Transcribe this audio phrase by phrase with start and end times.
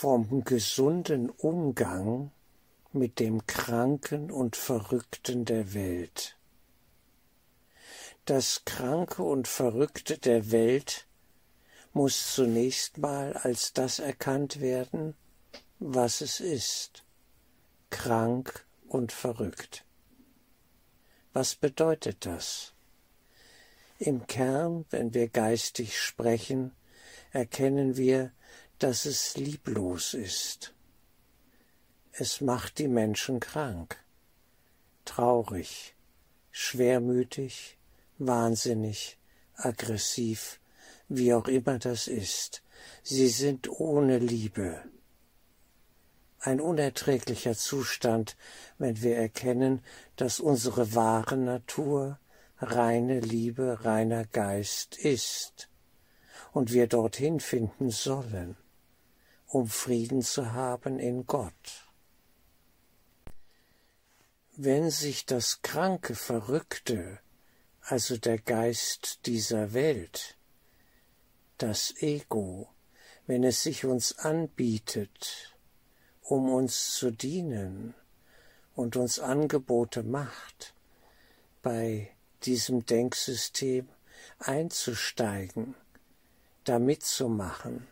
[0.00, 2.30] vom gesunden Umgang
[2.90, 6.38] mit dem Kranken und Verrückten der Welt.
[8.24, 11.06] Das Kranke und Verrückte der Welt
[11.92, 15.16] muss zunächst mal als das erkannt werden,
[15.78, 17.04] was es ist,
[17.90, 19.84] krank und verrückt.
[21.34, 22.72] Was bedeutet das?
[23.98, 26.72] Im Kern, wenn wir geistig sprechen,
[27.32, 28.32] erkennen wir,
[28.80, 30.74] dass es lieblos ist.
[32.12, 34.02] Es macht die Menschen krank,
[35.04, 35.94] traurig,
[36.50, 37.78] schwermütig,
[38.18, 39.18] wahnsinnig,
[39.54, 40.60] aggressiv,
[41.08, 42.62] wie auch immer das ist.
[43.02, 44.82] Sie sind ohne Liebe.
[46.38, 48.34] Ein unerträglicher Zustand,
[48.78, 49.82] wenn wir erkennen,
[50.16, 52.18] dass unsere wahre Natur
[52.56, 55.68] reine Liebe, reiner Geist ist
[56.52, 58.56] und wir dorthin finden sollen,
[59.50, 61.88] um Frieden zu haben in Gott.
[64.56, 67.18] Wenn sich das kranke Verrückte,
[67.80, 70.36] also der Geist dieser Welt,
[71.58, 72.68] das Ego,
[73.26, 75.56] wenn es sich uns anbietet,
[76.22, 77.94] um uns zu dienen
[78.76, 80.74] und uns Angebote macht,
[81.60, 82.14] bei
[82.44, 83.88] diesem Denksystem
[84.38, 85.74] einzusteigen,
[86.62, 87.88] da mitzumachen,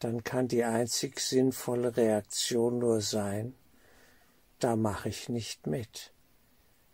[0.00, 3.54] dann kann die einzig sinnvolle Reaktion nur sein,
[4.58, 6.12] da mache ich nicht mit.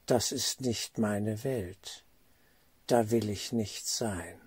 [0.06, 2.04] Das ist nicht meine Welt.
[2.86, 4.40] Da will ich nicht sein.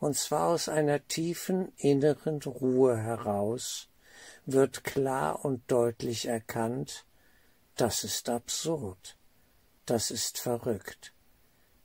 [0.00, 3.88] Und zwar aus einer tiefen inneren Ruhe heraus
[4.46, 7.04] wird klar und deutlich erkannt,
[7.76, 9.16] das ist absurd,
[9.86, 11.12] das ist verrückt,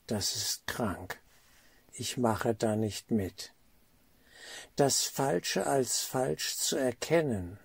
[0.07, 1.19] das ist krank,
[1.93, 3.53] ich mache da nicht mit.
[4.75, 7.59] Das Falsche als falsch zu erkennen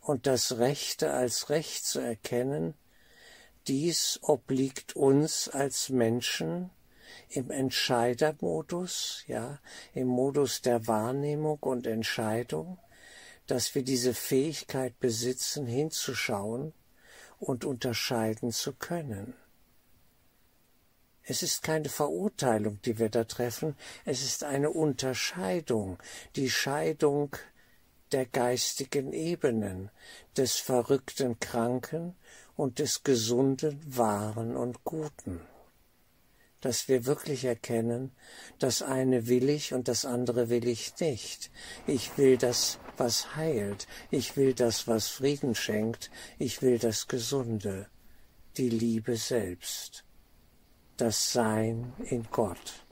[0.00, 2.74] und das Rechte als Recht zu erkennen,
[3.66, 6.70] dies obliegt uns als Menschen
[7.28, 9.60] im Entscheidermodus, ja,
[9.94, 12.78] im Modus der Wahrnehmung und Entscheidung,
[13.46, 16.74] dass wir diese Fähigkeit besitzen, hinzuschauen
[17.38, 19.34] und unterscheiden zu können.
[21.26, 25.98] Es ist keine Verurteilung, die wir da treffen, es ist eine Unterscheidung,
[26.36, 27.34] die Scheidung
[28.12, 29.90] der geistigen Ebenen,
[30.36, 32.14] des verrückten Kranken
[32.56, 35.40] und des gesunden Wahren und Guten.
[36.60, 38.12] Dass wir wirklich erkennen,
[38.58, 41.50] das eine will ich und das andere will ich nicht.
[41.86, 47.88] Ich will das, was heilt, ich will das, was Frieden schenkt, ich will das Gesunde,
[48.56, 50.03] die Liebe selbst,
[50.96, 52.84] das Sein in Gott.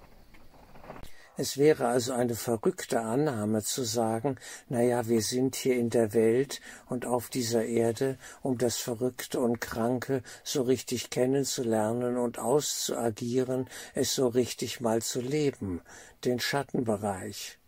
[1.36, 4.36] Es wäre also eine verrückte Annahme zu sagen,
[4.68, 9.40] na ja, wir sind hier in der Welt und auf dieser Erde, um das Verrückte
[9.40, 15.80] und Kranke so richtig kennenzulernen und auszuagieren, es so richtig mal zu leben,
[16.24, 17.58] den Schattenbereich.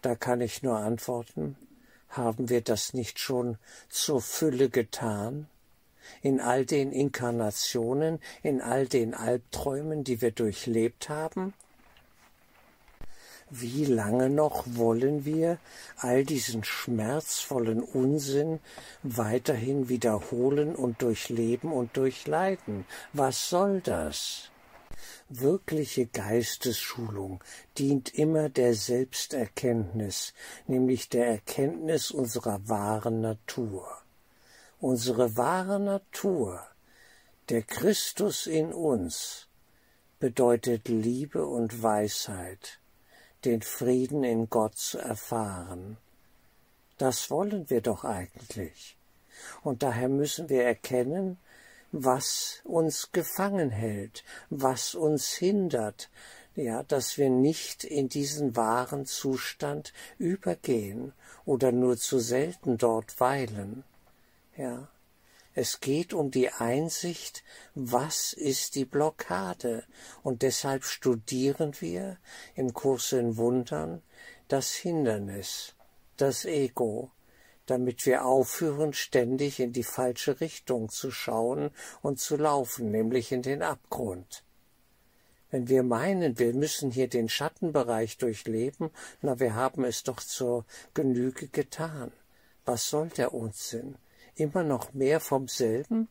[0.00, 1.56] Da kann ich nur antworten,
[2.08, 3.58] haben wir das nicht schon
[3.88, 5.48] zur Fülle getan?
[6.22, 11.54] In all den Inkarnationen, in all den Albträumen, die wir durchlebt haben?
[13.50, 15.58] wie lange noch wollen wir
[15.96, 18.60] all diesen schmerzvollen Unsinn
[19.02, 22.84] weiterhin wiederholen und durchleben und durchleiden?
[23.12, 24.50] Was soll das?
[25.30, 27.42] Wirkliche Geistesschulung
[27.76, 30.32] dient immer der Selbsterkenntnis,
[30.66, 33.86] nämlich der Erkenntnis unserer wahren Natur.
[34.80, 36.64] Unsere wahre Natur,
[37.48, 39.48] der Christus in uns,
[40.20, 42.78] bedeutet Liebe und Weisheit,
[43.44, 45.96] den Frieden in Gott zu erfahren.
[46.96, 48.96] Das wollen wir doch eigentlich.
[49.64, 51.38] Und daher müssen wir erkennen,
[51.90, 56.08] was uns gefangen hält, was uns hindert,
[56.54, 63.82] ja, dass wir nicht in diesen wahren Zustand übergehen oder nur zu selten dort weilen.
[64.58, 64.88] Ja,
[65.54, 67.44] es geht um die Einsicht,
[67.76, 69.84] was ist die Blockade.
[70.24, 72.18] Und deshalb studieren wir
[72.56, 74.02] im Kurs in Wundern
[74.48, 75.76] das Hindernis,
[76.16, 77.12] das Ego,
[77.66, 81.70] damit wir aufhören, ständig in die falsche Richtung zu schauen
[82.02, 84.42] und zu laufen, nämlich in den Abgrund.
[85.52, 88.90] Wenn wir meinen, wir müssen hier den Schattenbereich durchleben,
[89.22, 90.64] na, wir haben es doch zur
[90.94, 92.10] Genüge getan.
[92.64, 93.96] Was soll der Unsinn?
[94.38, 96.08] Immer noch mehr vom selben?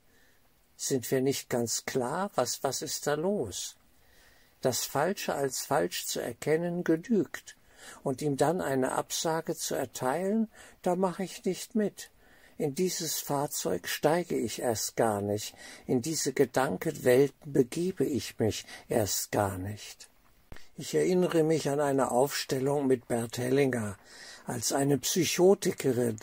[0.75, 3.77] Sind wir nicht ganz klar, was, was ist da los?
[4.61, 7.57] Das Falsche als falsch zu erkennen genügt.
[8.03, 10.49] und ihm dann eine Absage zu erteilen,
[10.81, 12.11] da mache ich nicht mit.
[12.57, 19.31] In dieses Fahrzeug steige ich erst gar nicht, in diese Gedankenwelten begebe ich mich erst
[19.31, 20.09] gar nicht.
[20.79, 23.97] Ich erinnere mich an eine Aufstellung mit Bert Hellinger,
[24.45, 26.17] als eine Psychotikerin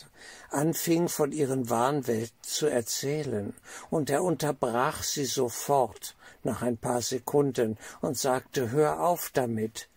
[0.51, 3.53] anfing von ihren Wahnwelten zu erzählen,
[3.91, 6.15] und er unterbrach sie sofort
[6.45, 9.89] nach ein paar Sekunden und sagte Hör auf damit,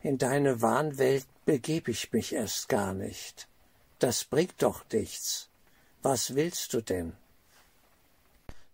[0.00, 3.48] in deine Wahnwelt begeb ich mich erst gar nicht.
[3.98, 5.48] Das bringt doch nichts.
[6.02, 7.14] Was willst du denn?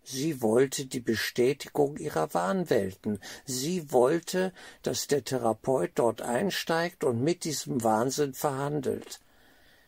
[0.03, 3.19] Sie wollte die Bestätigung ihrer Wahnwelten.
[3.45, 4.51] Sie wollte,
[4.81, 9.19] dass der Therapeut dort einsteigt und mit diesem Wahnsinn verhandelt.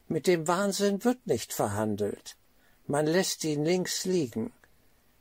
[0.07, 2.37] Mit dem Wahnsinn wird nicht verhandelt.
[2.85, 4.51] Man lässt ihn links liegen.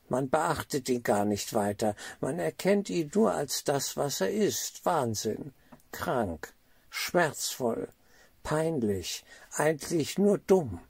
[0.08, 1.94] Man beachtet ihn gar nicht weiter.
[2.20, 4.84] Man erkennt ihn nur als das, was er ist.
[4.84, 5.54] Wahnsinn.
[5.90, 6.52] Krank.
[6.90, 7.88] Schmerzvoll.
[8.42, 9.24] Peinlich.
[9.54, 10.80] Eigentlich nur dumm.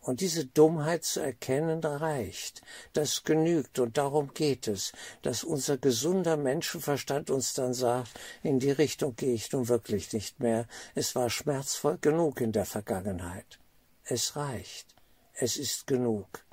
[0.00, 2.62] Und diese Dummheit zu erkennen reicht.
[2.92, 4.92] Das genügt und darum geht es,
[5.22, 10.40] dass unser gesunder Menschenverstand uns dann sagt, in die Richtung gehe ich nun wirklich nicht
[10.40, 10.66] mehr.
[10.94, 13.58] Es war schmerzvoll genug in der Vergangenheit.
[14.04, 14.94] Es reicht.
[15.34, 16.44] Es ist genug.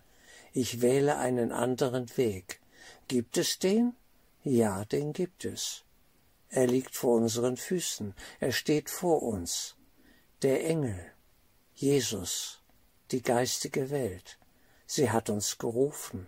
[0.51, 2.59] Ich wähle einen anderen Weg.
[3.07, 3.95] Gibt es den?
[4.43, 5.83] Ja, den gibt es.
[6.49, 8.13] Er liegt vor unseren Füßen.
[8.39, 9.75] Er steht vor uns.
[10.41, 10.99] Der Engel.
[11.73, 12.61] Jesus
[13.11, 14.39] die geistige Welt.
[14.87, 16.27] Sie hat uns gerufen.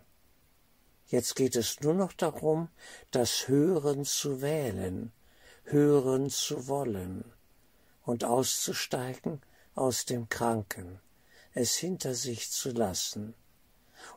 [1.08, 2.70] Jetzt geht es nur noch darum,
[3.12, 5.12] das Hören zu wählen,
[5.64, 7.24] hören zu wollen
[8.04, 9.42] und auszusteigen
[9.74, 11.00] aus dem Kranken,
[11.54, 13.34] es hinter sich zu lassen.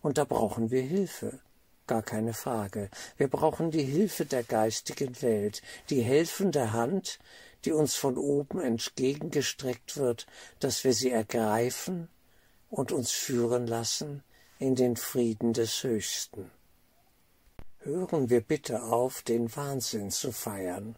[0.02, 1.40] Und da brauchen wir Hilfe,
[1.86, 2.90] gar keine Frage.
[3.16, 7.18] Wir brauchen die Hilfe der geistigen Welt, die helfende Hand,
[7.64, 10.26] die uns von oben entgegengestreckt wird,
[10.58, 12.08] dass wir sie ergreifen
[12.70, 14.22] und uns führen lassen
[14.58, 16.50] in den Frieden des Höchsten.
[17.78, 20.96] Hören wir bitte auf, den Wahnsinn zu feiern.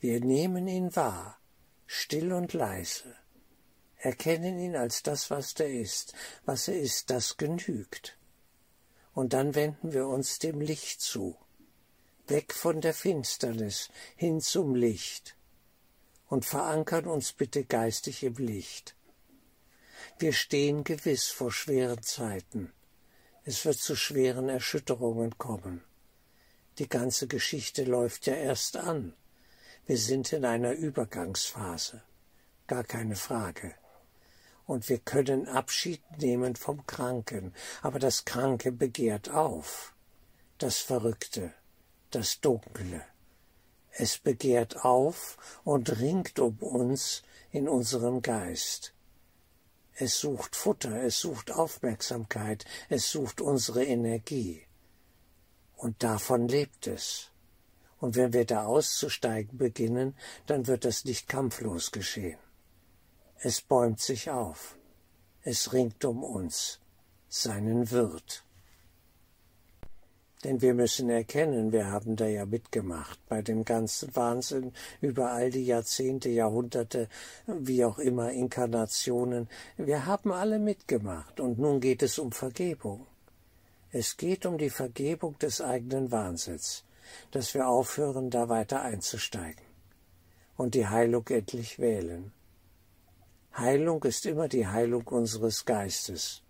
[0.00, 1.38] Wir nehmen ihn wahr,
[1.86, 3.14] still und leise,
[3.96, 6.14] erkennen ihn als das, was er ist.
[6.44, 8.18] Was er ist, das genügt.
[9.12, 11.36] Und dann wenden wir uns dem Licht zu,
[12.26, 15.36] weg von der Finsternis hin zum Licht,
[16.28, 18.96] und verankern uns bitte geistig im Licht.
[20.18, 22.72] Wir stehen gewiss vor schweren Zeiten.
[23.44, 25.84] Es wird zu schweren Erschütterungen kommen.
[26.78, 29.14] Die ganze Geschichte läuft ja erst an.
[29.86, 32.02] Wir sind in einer Übergangsphase.
[32.66, 33.74] Gar keine Frage.
[34.66, 39.94] Und wir können Abschied nehmen vom Kranken, aber das Kranke begehrt auf.
[40.58, 41.54] Das Verrückte,
[42.10, 43.04] das Dunkle.
[43.92, 47.22] Es begehrt auf und ringt um uns
[47.52, 48.92] in unserem Geist.
[49.98, 54.66] Es sucht Futter, es sucht Aufmerksamkeit, es sucht unsere Energie.
[55.74, 57.30] Und davon lebt es.
[57.98, 60.14] Und wenn wir da auszusteigen beginnen,
[60.46, 62.38] dann wird das nicht kampflos geschehen.
[63.38, 64.76] Es bäumt sich auf.
[65.42, 66.80] Es ringt um uns,
[67.28, 68.45] seinen Wirt.
[70.46, 75.50] Denn wir müssen erkennen, wir haben da ja mitgemacht bei dem ganzen Wahnsinn über all
[75.50, 77.08] die Jahrzehnte, Jahrhunderte,
[77.48, 79.48] wie auch immer, Inkarnationen.
[79.76, 83.08] Wir haben alle mitgemacht und nun geht es um Vergebung.
[83.90, 86.84] Es geht um die Vergebung des eigenen Wahnsinns,
[87.32, 89.64] dass wir aufhören, da weiter einzusteigen
[90.56, 92.30] und die Heilung endlich wählen.
[93.56, 96.42] Heilung ist immer die Heilung unseres Geistes.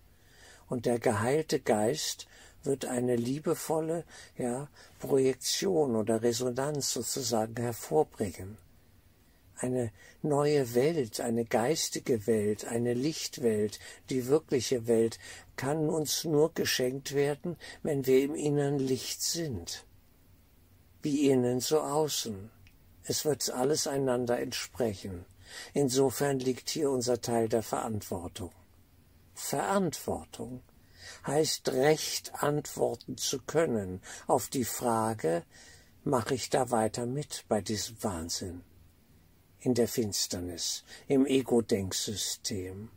[0.68, 2.26] Und der geheilte Geist
[2.66, 4.04] wird eine liebevolle
[4.36, 4.68] ja,
[4.98, 8.58] Projektion oder Resonanz sozusagen hervorbringen.
[9.58, 13.78] Eine neue Welt, eine geistige Welt, eine Lichtwelt,
[14.10, 15.18] die wirkliche Welt
[15.56, 19.86] kann uns nur geschenkt werden, wenn wir im inneren Licht sind.
[21.00, 22.50] Wie innen so außen.
[23.04, 25.24] Es wird alles einander entsprechen.
[25.72, 28.50] Insofern liegt hier unser Teil der Verantwortung.
[29.34, 30.62] Verantwortung
[31.26, 35.44] heißt Recht antworten zu können auf die Frage,
[36.04, 38.62] mache ich da weiter mit bei diesem Wahnsinn?
[39.60, 42.90] In der Finsternis, im Ego-Denksystem.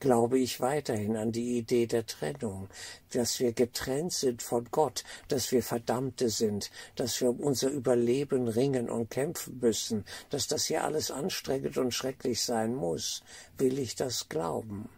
[0.00, 2.68] Glaube ich weiterhin an die Idee der Trennung,
[3.12, 8.48] dass wir getrennt sind von Gott, dass wir Verdammte sind, dass wir um unser Überleben
[8.48, 13.22] ringen und kämpfen müssen, dass das hier alles anstrengend und schrecklich sein muss?
[13.58, 14.88] Will ich das glauben?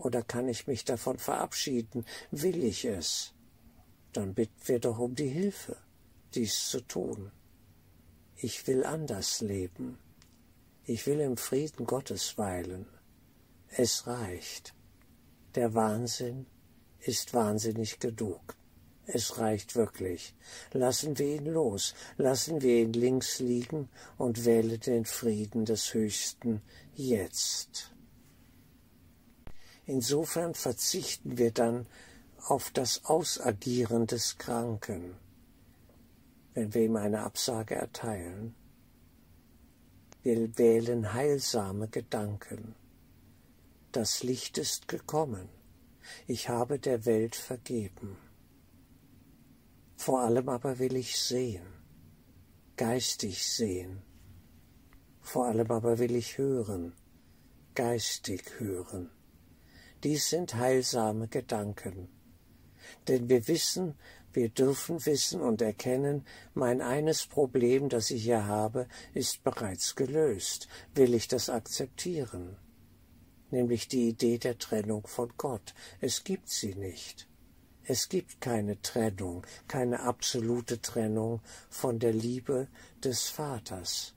[0.00, 2.06] Oder kann ich mich davon verabschieden?
[2.30, 3.34] Will ich es?
[4.14, 5.76] Dann bitten wir doch um die Hilfe,
[6.34, 7.30] dies zu tun.
[8.36, 9.98] Ich will anders leben.
[10.84, 12.86] Ich will im Frieden Gottes weilen.
[13.68, 14.74] Es reicht.
[15.54, 16.46] Der Wahnsinn
[17.00, 18.56] ist wahnsinnig genug.
[19.04, 20.34] Es reicht wirklich.
[20.72, 26.62] Lassen wir ihn los, lassen wir ihn links liegen und wähle den Frieden des Höchsten
[26.94, 27.92] jetzt.
[29.90, 31.84] Insofern verzichten wir dann
[32.46, 35.16] auf das Ausagieren des Kranken,
[36.54, 38.54] wenn wir ihm eine Absage erteilen.
[40.22, 42.76] Wir wählen heilsame Gedanken.
[43.90, 45.48] Das Licht ist gekommen.
[46.28, 48.16] Ich habe der Welt vergeben.
[49.96, 51.66] Vor allem aber will ich sehen,
[52.76, 54.02] geistig sehen.
[55.20, 56.92] Vor allem aber will ich hören,
[57.74, 59.10] geistig hören.
[60.02, 62.08] Dies sind heilsame Gedanken.
[63.08, 63.94] Denn wir wissen,
[64.32, 70.68] wir dürfen wissen und erkennen, mein eines Problem, das ich hier habe, ist bereits gelöst.
[70.94, 72.56] Will ich das akzeptieren?
[73.50, 75.74] Nämlich die Idee der Trennung von Gott.
[76.00, 77.28] Es gibt sie nicht.
[77.82, 82.68] Es gibt keine Trennung, keine absolute Trennung von der Liebe
[83.02, 84.14] des Vaters.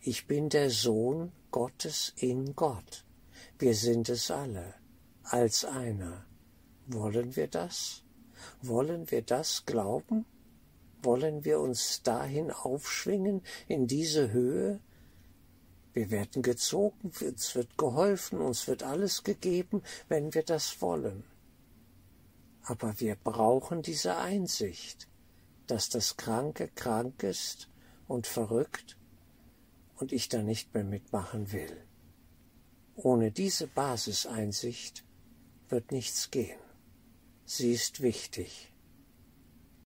[0.00, 3.04] Ich bin der Sohn Gottes in Gott.
[3.60, 4.72] Wir sind es alle,
[5.22, 6.24] als einer.
[6.86, 8.02] Wollen wir das?
[8.62, 10.24] Wollen wir das glauben?
[11.02, 14.80] Wollen wir uns dahin aufschwingen, in diese Höhe?
[15.92, 21.22] Wir werden gezogen, uns wird geholfen, uns wird alles gegeben, wenn wir das wollen.
[22.62, 25.06] Aber wir brauchen diese Einsicht,
[25.66, 27.68] dass das Kranke krank ist
[28.08, 28.96] und verrückt
[29.96, 31.89] und ich da nicht mehr mitmachen will.
[33.02, 35.04] Ohne diese Basiseinsicht
[35.70, 36.60] wird nichts gehen.
[37.46, 38.69] Sie ist wichtig.